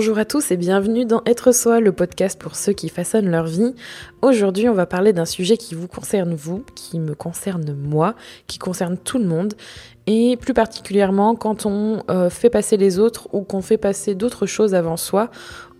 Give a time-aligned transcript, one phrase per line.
[0.00, 3.44] Bonjour à tous et bienvenue dans Être Soi, le podcast pour ceux qui façonnent leur
[3.44, 3.74] vie.
[4.22, 8.14] Aujourd'hui, on va parler d'un sujet qui vous concerne vous, qui me concerne moi,
[8.46, 9.52] qui concerne tout le monde,
[10.06, 14.46] et plus particulièrement quand on euh, fait passer les autres ou qu'on fait passer d'autres
[14.46, 15.30] choses avant soi.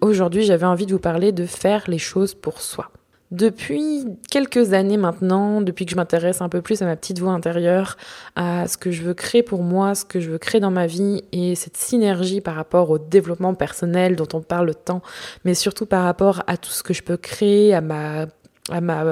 [0.03, 2.91] Aujourd'hui, j'avais envie de vous parler de faire les choses pour soi.
[3.31, 7.33] Depuis quelques années maintenant, depuis que je m'intéresse un peu plus à ma petite voix
[7.33, 7.97] intérieure,
[8.35, 10.89] à ce que je veux créer pour moi, ce que je veux créer dans ma
[10.89, 15.01] vie et cette synergie par rapport au développement personnel dont on parle tant,
[15.45, 18.27] mais surtout par rapport à tout ce que je peux créer, à ma
[18.69, 19.05] à ma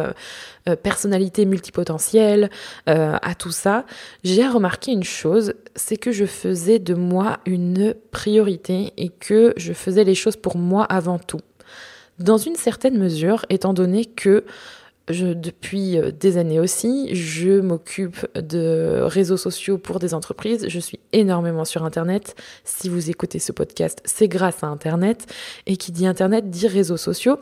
[0.68, 2.50] euh, personnalité multipotentielle,
[2.88, 3.84] euh, à tout ça,
[4.22, 9.72] j'ai remarqué une chose, c'est que je faisais de moi une priorité et que je
[9.72, 11.40] faisais les choses pour moi avant tout.
[12.18, 14.44] Dans une certaine mesure, étant donné que
[15.08, 20.66] je, depuis euh, des années aussi, je m'occupe de réseaux sociaux pour des entreprises.
[20.68, 22.36] Je suis énormément sur Internet.
[22.64, 25.26] Si vous écoutez ce podcast, c'est grâce à Internet.
[25.66, 27.38] Et qui dit Internet dit réseaux sociaux.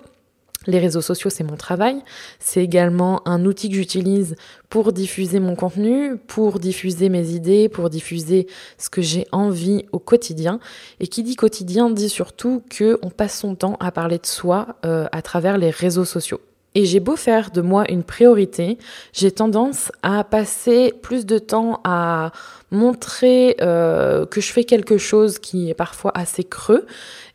[0.66, 2.02] Les réseaux sociaux, c'est mon travail.
[2.38, 4.34] C'est également un outil que j'utilise
[4.68, 8.46] pour diffuser mon contenu, pour diffuser mes idées, pour diffuser
[8.78, 10.58] ce que j'ai envie au quotidien.
[11.00, 14.76] Et qui dit quotidien dit surtout que on passe son temps à parler de soi
[14.84, 16.40] euh, à travers les réseaux sociaux.
[16.76, 18.76] Et j'ai beau faire de moi une priorité,
[19.14, 22.32] j'ai tendance à passer plus de temps à
[22.70, 26.84] montrer euh, que je fais quelque chose qui est parfois assez creux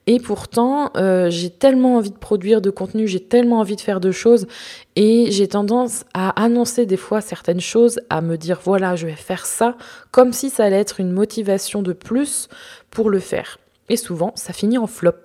[0.07, 3.99] et pourtant, euh, j'ai tellement envie de produire de contenu, j'ai tellement envie de faire
[3.99, 4.47] de choses,
[4.95, 9.13] et j'ai tendance à annoncer des fois certaines choses, à me dire voilà, je vais
[9.13, 9.77] faire ça,
[10.09, 12.49] comme si ça allait être une motivation de plus
[12.89, 13.59] pour le faire.
[13.89, 15.21] Et souvent, ça finit en flop.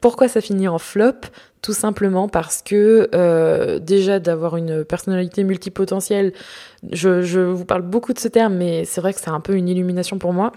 [0.00, 1.26] Pourquoi ça finit en flop?
[1.60, 6.32] Tout simplement parce que euh, déjà d'avoir une personnalité multipotentielle,
[6.92, 9.54] je, je vous parle beaucoup de ce terme, mais c'est vrai que c'est un peu
[9.54, 10.52] une illumination pour moi.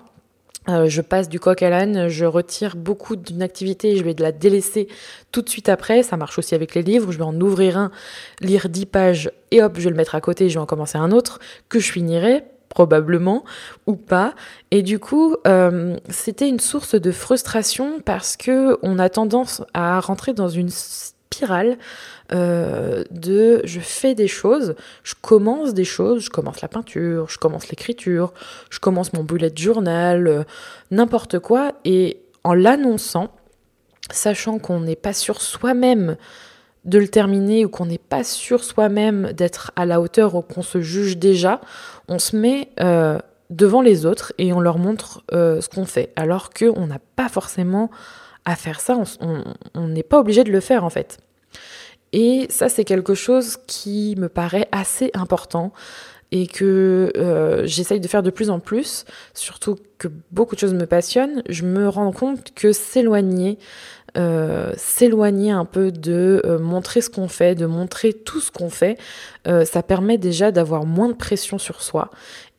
[0.70, 4.22] Euh, je passe du coq à l'âne, je retire beaucoup d'une activité je vais de
[4.22, 4.88] la délaisser
[5.32, 6.04] tout de suite après.
[6.04, 7.12] Ça marche aussi avec les livres.
[7.12, 7.92] Je vais en ouvrir un,
[8.42, 10.68] lire 10 pages et hop, je vais le mettre à côté et je vais en
[10.68, 13.44] commencer un autre que je finirai probablement
[13.86, 14.34] ou pas.
[14.72, 20.00] Et du coup, euh, c'était une source de frustration parce que on a tendance à
[20.00, 21.78] rentrer dans une spirale
[22.34, 27.38] euh, de je fais des choses, je commence des choses, je commence la peinture, je
[27.38, 28.34] commence l'écriture,
[28.70, 30.44] je commence mon bullet journal, euh,
[30.92, 33.32] n'importe quoi, et en l'annonçant,
[34.12, 36.16] sachant qu'on n'est pas sûr soi-même
[36.86, 40.64] de le terminer ou qu'on n'est pas sûr soi-même d'être à la hauteur ou qu'on
[40.64, 41.60] se juge déjà,
[42.08, 46.50] on se met euh, devant les autres et on leur montre ce qu'on fait, alors
[46.52, 47.92] qu'on n'a pas forcément
[48.46, 48.98] à faire ça,
[49.76, 51.20] on n'est pas obligé de le faire en fait.
[52.14, 55.72] Et ça, c'est quelque chose qui me paraît assez important
[56.32, 60.74] et que euh, j'essaye de faire de plus en plus, surtout que beaucoup de choses
[60.74, 63.60] me passionnent, je me rends compte que s'éloigner,
[64.18, 68.70] euh, s'éloigner un peu de euh, montrer ce qu'on fait, de montrer tout ce qu'on
[68.70, 68.98] fait,
[69.46, 72.12] ça permet déjà d'avoir moins de pression sur soi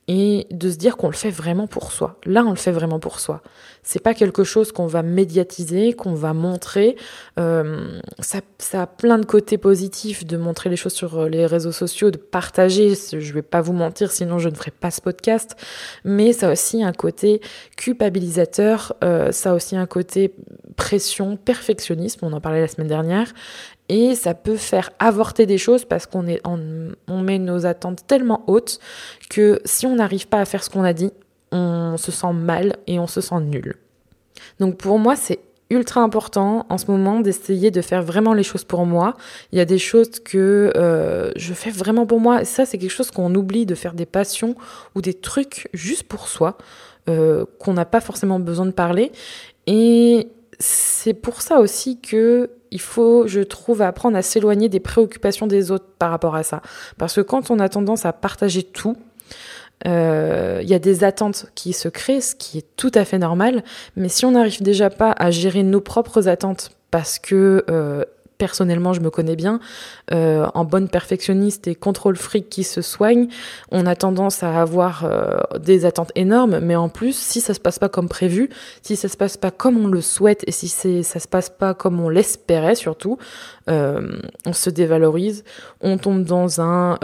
[0.07, 2.19] et de se dire qu'on le fait vraiment pour soi.
[2.25, 3.41] Là, on le fait vraiment pour soi.
[3.83, 6.97] C'est pas quelque chose qu'on va médiatiser, qu'on va montrer.
[7.39, 11.71] Euh, ça, ça, a plein de côtés positifs de montrer les choses sur les réseaux
[11.71, 12.93] sociaux, de partager.
[12.95, 15.55] Je vais pas vous mentir, sinon je ne ferai pas ce podcast.
[16.03, 17.41] Mais ça a aussi un côté
[17.77, 18.93] culpabilisateur.
[19.03, 20.33] Euh, ça a aussi un côté
[20.75, 22.25] pression, perfectionnisme.
[22.25, 23.33] On en parlait la semaine dernière
[23.95, 28.79] et ça peut faire avorter des choses parce qu'on met nos attentes tellement hautes
[29.29, 31.11] que si on n'arrive pas à faire ce qu'on a dit,
[31.51, 33.75] on se sent mal et on se sent nul.
[34.59, 38.63] Donc pour moi, c'est ultra important en ce moment d'essayer de faire vraiment les choses
[38.63, 39.13] pour moi.
[39.51, 42.45] Il y a des choses que euh, je fais vraiment pour moi.
[42.45, 44.55] Ça, c'est quelque chose qu'on oublie de faire des passions
[44.95, 46.57] ou des trucs juste pour soi,
[47.09, 49.11] euh, qu'on n'a pas forcément besoin de parler.
[49.67, 55.45] Et c'est pour ça aussi que il faut, je trouve, apprendre à s'éloigner des préoccupations
[55.45, 56.61] des autres par rapport à ça.
[56.97, 58.97] Parce que quand on a tendance à partager tout,
[59.85, 63.19] euh, il y a des attentes qui se créent, ce qui est tout à fait
[63.19, 63.63] normal.
[63.95, 68.03] Mais si on n'arrive déjà pas à gérer nos propres attentes parce que euh,
[68.43, 69.61] personnellement je me connais bien,
[70.11, 73.29] euh, en bonne perfectionniste et contrôle fric qui se soigne,
[73.71, 77.61] on a tendance à avoir euh, des attentes énormes, mais en plus, si ça se
[77.61, 78.49] passe pas comme prévu,
[78.81, 81.73] si ça se passe pas comme on le souhaite et si ça se passe pas
[81.73, 83.17] comme on l'espérait surtout,
[83.69, 85.45] euh, on se dévalorise,
[85.79, 86.97] on tombe dans un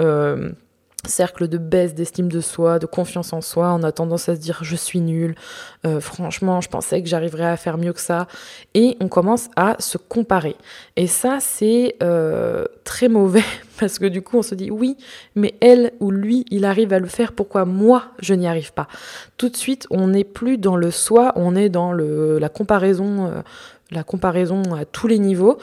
[1.07, 4.39] cercle de baisse d'estime de soi, de confiance en soi, on a tendance à se
[4.39, 5.35] dire je suis nul,
[5.85, 8.27] euh, franchement je pensais que j'arriverais à faire mieux que ça,
[8.73, 10.55] et on commence à se comparer.
[10.95, 13.43] Et ça c'est euh, très mauvais
[13.79, 14.97] parce que du coup on se dit oui,
[15.35, 18.87] mais elle ou lui il arrive à le faire, pourquoi moi je n'y arrive pas?
[19.37, 23.27] Tout de suite on n'est plus dans le soi, on est dans le, la comparaison.
[23.27, 23.41] Euh,
[23.91, 25.57] la comparaison à tous les niveaux.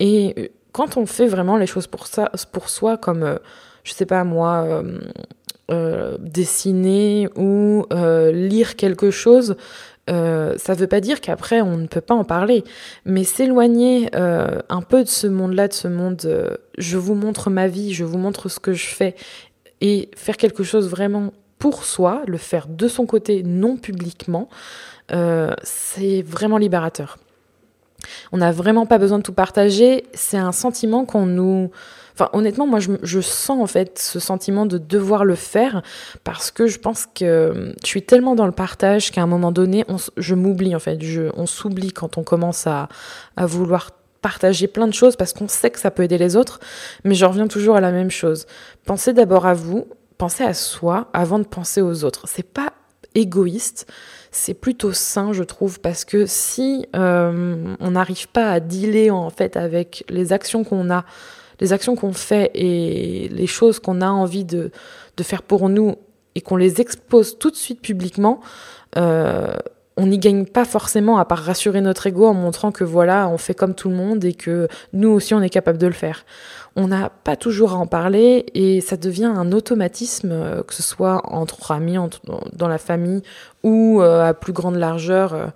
[0.00, 3.38] Et quand on fait vraiment les choses pour ça, pour soi, comme
[3.88, 4.82] je sais pas moi,
[6.20, 7.86] dessiner ou
[8.32, 9.56] lire quelque chose,
[10.08, 12.64] euh, ça ne veut pas dire qu'après on ne peut pas en parler,
[13.04, 17.50] mais s'éloigner euh, un peu de ce monde-là, de ce monde, euh, je vous montre
[17.50, 19.14] ma vie, je vous montre ce que je fais,
[19.80, 24.48] et faire quelque chose vraiment pour soi, le faire de son côté, non publiquement,
[25.62, 27.18] c'est vraiment libérateur.
[28.30, 31.70] On n'a vraiment pas besoin de tout partager, c'est un sentiment qu'on nous
[32.32, 35.82] Honnêtement, moi, je, sens en fait ce sentiment de devoir le faire
[36.24, 39.84] parce que je pense que je suis tellement dans le partage qu'à un moment donné,
[40.16, 40.98] je m'oublie en fait.
[41.34, 42.88] on s'oublie quand on commence à,
[43.36, 46.58] vouloir partager plein de choses parce qu'on sait que ça peut aider les autres,
[47.04, 48.46] mais je reviens toujours à la même chose.
[48.84, 49.86] Pensez d'abord à vous,
[50.16, 52.24] pensez à soi avant de penser aux autres.
[52.26, 52.72] C'est pas
[53.14, 53.86] égoïste,
[54.30, 59.30] c'est plutôt sain, je trouve, parce que si euh, on n'arrive pas à dealer en
[59.30, 61.04] fait avec les actions qu'on a
[61.60, 64.70] les actions qu'on fait et les choses qu'on a envie de,
[65.22, 65.96] faire pour nous
[66.34, 68.40] et qu'on les expose tout de suite publiquement,
[68.96, 69.54] euh,
[69.96, 73.36] on n'y gagne pas forcément à part rassurer notre ego en montrant que voilà, on
[73.36, 76.24] fait comme tout le monde et que nous aussi on est capable de le faire.
[76.76, 80.84] On n'a pas toujours à en parler et ça devient un automatisme, euh, que ce
[80.84, 81.96] soit entre amis,
[82.52, 83.22] dans la famille
[83.64, 85.50] ou euh, à plus grande largeur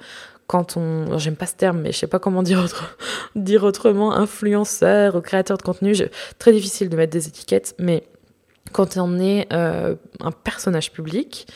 [0.47, 2.97] quand on, j'aime pas ce terme, mais je sais pas comment dire, autre,
[3.37, 5.94] dire autrement, influenceur ou créateur de contenu,
[6.39, 8.05] très difficile de mettre des étiquettes, mais
[8.73, 11.47] quand on est euh, un personnage public,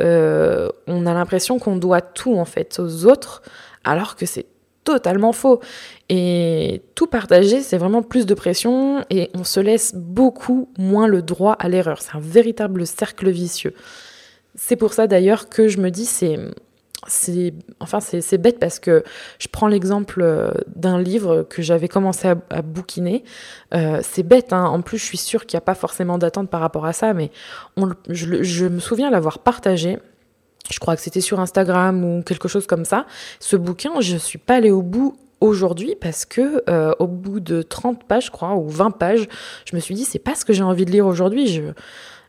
[0.00, 3.42] euh, on a l'impression qu'on doit tout en fait aux autres,
[3.84, 4.46] alors que c'est
[4.84, 5.60] totalement faux.
[6.08, 11.22] Et tout partager, c'est vraiment plus de pression et on se laisse beaucoup moins le
[11.22, 12.00] droit à l'erreur.
[12.00, 13.74] C'est un véritable cercle vicieux.
[14.54, 16.38] C'est pour ça d'ailleurs que je me dis, c'est
[17.06, 19.02] c'est enfin c'est bête parce que
[19.38, 23.24] je prends l'exemple euh, d'un livre que j'avais commencé à, bouquiner.
[23.74, 24.64] Euh, c'est bête, hein.
[24.64, 27.14] en plus je suis sûre qu'il n'y a pas forcément d'attente par rapport à ça,
[27.14, 27.30] mais
[28.08, 29.98] je, me souviens l'avoir partagé.
[30.70, 33.06] Je crois que c'était sur Instagram ou quelque chose comme ça.
[33.40, 37.40] Ce bouquin, je ne suis pas allée au bout aujourd'hui parce que euh, au bout
[37.40, 39.26] de 30 pages, je crois, ou 20 pages,
[39.64, 41.46] je me suis dit c'est pas ce que j'ai envie de lire aujourd'hui.
[41.46, 41.62] Je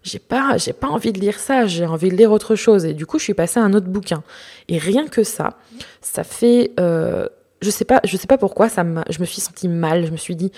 [0.04, 2.86] j'ai pas, j'ai pas envie de lire ça, j'ai envie de lire autre chose.
[2.86, 4.24] Et du coup, je suis passée à un autre bouquin.
[4.68, 5.58] Et rien que ça,
[6.02, 7.28] ça fait, euh,
[7.62, 10.06] je sais pas, je sais pas pourquoi, ça je me suis sentie mal.
[10.06, 10.52] Je me suis dit,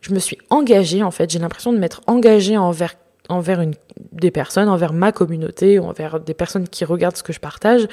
[0.00, 1.30] je me suis engagée en fait.
[1.30, 2.94] J'ai l'impression de m'être engagée envers
[3.28, 3.64] envers
[4.12, 7.84] des personnes, envers ma communauté, envers des personnes qui regardent ce que je partage,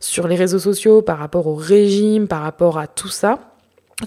[0.01, 3.52] sur les réseaux sociaux, par rapport au régime, par rapport à tout ça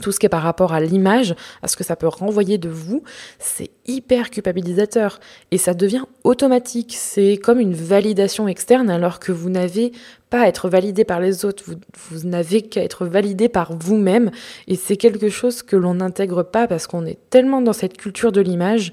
[0.02, 2.70] tout ce qui est par rapport à l'image, à ce que ça peut renvoyer de
[2.70, 3.04] vous,
[3.40, 5.20] c'est hyper culpabilisateur
[5.52, 6.96] et ça devient automatique.
[6.98, 9.92] C'est comme une validation externe alors que vous n'avez
[10.30, 11.64] pas à être validé par les autres,
[12.10, 14.32] vous, n'avez qu'à être validé par vous-même
[14.68, 18.32] et c'est quelque chose que l'on n'intègre pas parce qu'on est tellement dans cette culture
[18.32, 18.92] de l'image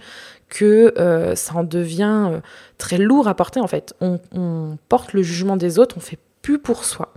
[0.49, 2.41] que euh, ça en devient euh,
[2.77, 3.95] très lourd à porter en fait.
[4.01, 7.15] On, on porte le jugement des autres, on fait plus pour soi.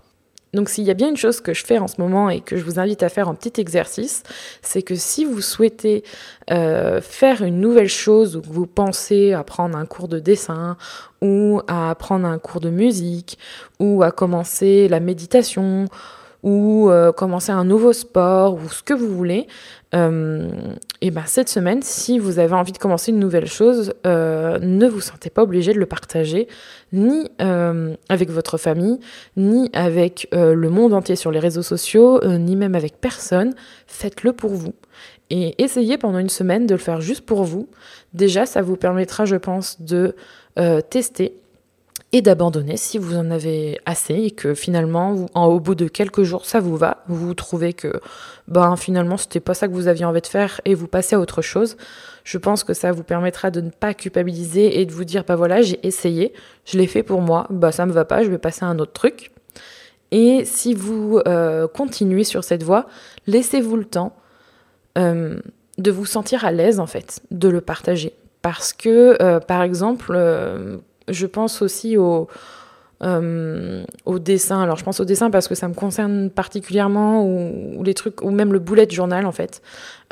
[0.56, 2.58] Donc s'il y a bien une chose que je fais en ce moment et que
[2.58, 4.24] je vous invite à faire en petit exercice,
[4.62, 6.04] c'est que si vous souhaitez
[6.50, 10.78] euh, faire une nouvelle chose ou que vous pensez à prendre un cours de dessin
[11.22, 13.38] ou à prendre un cours de musique
[13.80, 15.86] ou à commencer la méditation
[16.46, 19.48] ou euh, commencer un nouveau sport ou ce que vous voulez,
[19.96, 20.48] euh,
[21.02, 24.88] et ben cette semaine, si vous avez envie de commencer une nouvelle chose, euh, ne
[24.88, 26.48] vous sentez pas obligé de le partager,
[26.94, 29.00] ni avec votre famille,
[29.36, 33.54] ni avec le monde entier sur les réseaux sociaux, ni même avec personne.
[33.88, 34.74] Faites-le pour vous.
[35.30, 37.68] Et essayez pendant une semaine de le faire juste pour vous.
[38.14, 40.16] Déjà, ça vous permettra, je pense, de
[40.90, 41.36] tester
[42.15, 46.24] et d'abandonner si vous en avez assez et que finalement, en, au bout de quelques
[46.24, 48.00] jours, ça vous va, vous trouvez que
[48.48, 51.19] ben, finalement, c'était pas ça que vous aviez envie de faire et vous passez à
[51.19, 51.75] autre chose.
[52.24, 55.36] Je pense que ça vous permettra de ne pas culpabiliser et de vous dire, bah
[55.36, 56.31] voilà, j'ai essayé,
[56.63, 58.79] je l'ai fait pour moi, bah ça me va pas, je vais passer à un
[58.79, 59.31] autre truc.
[60.12, 62.86] Et si vous euh, continuez sur cette voie,
[63.27, 64.15] laissez-vous le temps
[64.98, 65.38] euh,
[65.79, 68.13] de vous sentir à l'aise en fait, de le partager.
[68.41, 70.15] Parce que, euh, par exemple,
[71.08, 72.28] je pense aussi au,
[73.04, 74.62] euh, au dessin.
[74.62, 78.32] Alors je pense au dessin parce que ça me concerne particulièrement, ou, les trucs, ou
[78.32, 79.62] même le bullet journal en fait.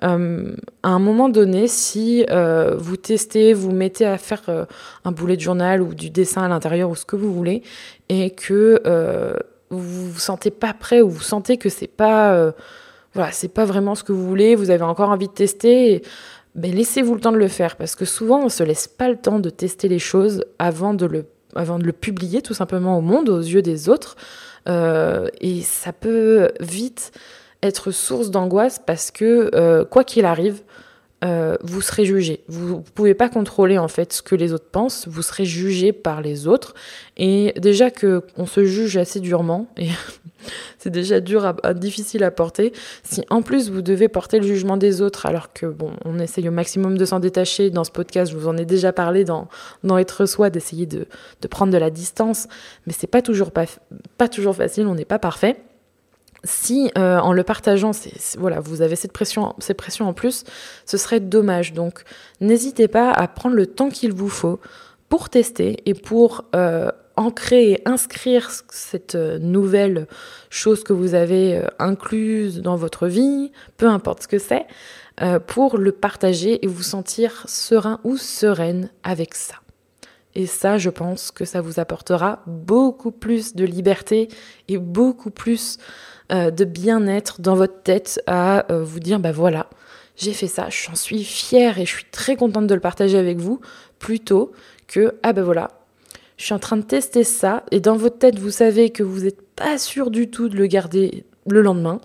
[0.04, 4.68] Euh, à un moment donné, si euh, vous testez, vous mettez à faire
[5.06, 7.64] un bullet journal ou du dessin à l'intérieur ou ce que vous voulez,
[8.10, 8.82] et que
[9.70, 12.54] vous vous sentez pas prêt ou vous sentez que c'est pas,
[13.14, 16.04] voilà, c'est pas vraiment ce que vous voulez, vous avez encore envie de tester.
[16.56, 19.18] Ben laissez-vous le temps de le faire parce que souvent on se laisse pas le
[19.18, 23.02] temps de tester les choses avant de le avant de le publier tout simplement au
[23.02, 24.16] monde, aux yeux des autres.
[24.68, 27.12] Euh, et ça peut vite
[27.62, 30.62] être source d'angoisse parce que euh, quoi qu'il arrive,
[31.24, 32.44] euh, vous serez jugé.
[32.48, 35.94] Vous ne pouvez pas contrôler en fait ce que les autres pensent, vous serez jugé
[35.94, 36.74] par les autres.
[37.18, 39.88] Et déjà que on se juge assez durement, et
[40.80, 42.74] c'est déjà dur, difficile à porter.
[43.04, 46.50] Si en plus vous devez porter le jugement des autres, alors que bon, on essaye
[46.50, 47.70] au maximum de s'en détacher.
[47.70, 49.48] Dans ce podcast, je vous en ai déjà parlé dans,
[49.84, 51.08] dans être soi, d'essayer de,
[51.42, 52.48] de, prendre de la distance,
[52.86, 53.66] mais c'est pas toujours pas,
[54.18, 54.88] pas toujours facile.
[54.88, 55.58] On n'est pas parfait
[56.44, 57.92] si euh, en le partageant,
[58.38, 60.44] voilà, vous avez cette pression, ces pressions en plus,
[60.86, 61.74] ce serait dommage.
[61.74, 62.04] Donc
[62.42, 64.60] n'hésitez pas à prendre le temps qu'il vous faut
[65.10, 70.08] pour tester et pour euh, ancrer et inscrire cette euh, nouvelle
[70.50, 74.66] chose que vous avez incluse dans votre vie, peu importe ce que c'est,
[75.46, 79.56] pour le partager et vous sentir serein ou sereine avec ça.
[80.36, 84.30] Et ça, je pense que ça vous apportera beaucoup plus de liberté
[84.68, 85.78] et beaucoup plus
[86.34, 89.70] euh, de bien-être dans votre tête à euh, vous dire, bah voilà,
[90.16, 93.38] j'ai fait ça, j'en suis fière et je suis très contente de le partager avec
[93.38, 93.62] vous,
[94.00, 94.52] plutôt
[94.88, 95.72] que, ah ben voilà,
[96.38, 99.22] je suis en train de tester ça, et dans votre tête, vous savez que vous
[99.22, 102.02] n'êtes pas sûr du tout de le garder le lendemain,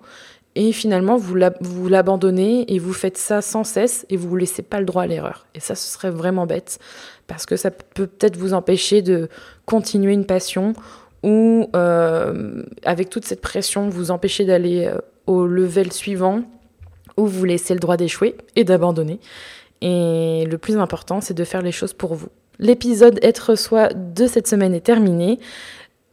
[0.54, 4.80] et finalement, vous l'abandonnez et vous faites ça sans cesse, et vous ne laissez pas
[4.80, 5.46] le droit à l'erreur.
[5.54, 6.80] Et ça, ce serait vraiment bête,
[7.28, 9.28] parce que ça peut peut-être vous empêcher de
[9.66, 10.72] continuer une passion
[11.22, 16.42] ou euh, avec toute cette pression, vous empêchez d'aller euh, au level suivant,
[17.16, 19.18] ou vous laissez le droit d'échouer et d'abandonner.
[19.80, 22.28] Et le plus important, c'est de faire les choses pour vous.
[22.58, 25.38] L'épisode Être soi de cette semaine est terminé.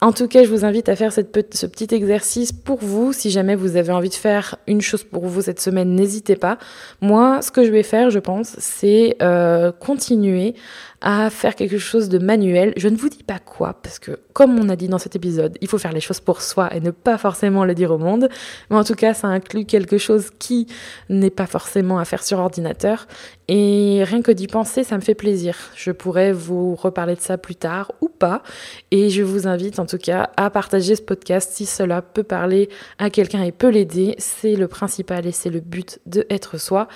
[0.02, 3.14] En tout cas, je vous invite à faire ce petit exercice pour vous.
[3.14, 6.58] Si jamais vous avez envie de faire une chose pour vous cette semaine, n'hésitez pas.
[7.00, 10.54] Moi, ce que je vais faire, je pense, c'est euh, continuer
[11.02, 12.74] à faire quelque chose de manuel.
[12.78, 15.58] Je ne vous dis pas quoi, parce que comme on a dit dans cet épisode,
[15.62, 18.28] il faut faire les choses pour soi et ne pas forcément le dire au monde.
[18.70, 20.68] Mais en tout cas, ça inclut quelque chose qui
[21.10, 23.08] n'est pas forcément à faire sur ordinateur.
[23.48, 25.56] Et rien que d'y penser, ça me fait plaisir.
[25.76, 28.42] Je pourrais vous reparler de ça plus tard ou pas.
[28.92, 32.70] Et je vous invite en tout cas à partager ce podcast si cela peut parler
[32.98, 34.16] à quelqu'un et peut l'aider.
[34.18, 36.88] C'est le principal et c'est le but de être soi.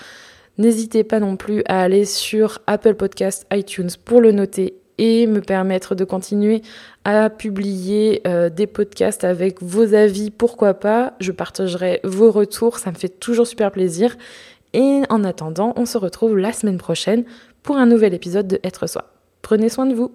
[0.58, 5.40] N'hésitez pas non plus à aller sur Apple Podcast, iTunes pour le noter et me
[5.40, 6.62] permettre de continuer
[7.06, 11.14] à publier euh, des podcasts avec vos avis, pourquoi pas?
[11.22, 14.18] Je partagerai vos retours, ça me fait toujours super plaisir.
[14.74, 17.24] Et en attendant, on se retrouve la semaine prochaine
[17.64, 19.12] pour un nouvel épisode de Être Soi.
[19.42, 20.12] Prenez soin de vous.